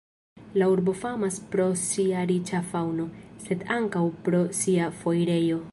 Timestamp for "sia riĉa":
1.81-2.61